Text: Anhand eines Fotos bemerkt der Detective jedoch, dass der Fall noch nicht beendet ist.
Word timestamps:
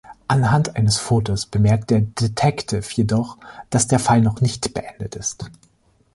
Anhand 0.27 0.77
eines 0.77 0.97
Fotos 0.97 1.45
bemerkt 1.45 1.91
der 1.91 1.99
Detective 2.01 2.81
jedoch, 2.95 3.37
dass 3.69 3.85
der 3.85 3.99
Fall 3.99 4.19
noch 4.21 4.41
nicht 4.41 4.73
beendet 4.73 5.15
ist. 5.15 5.51